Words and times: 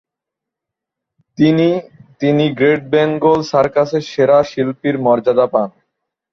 তিনি 1.37 1.67
তিনি 2.21 2.45
গ্রেট 2.57 2.81
বেঙ্গল 2.93 3.39
সার্কাসের 3.51 4.03
সেরা 4.11 4.39
শিল্পীর 4.51 4.95
মর্যাদা 5.05 5.45
পান। 5.53 5.69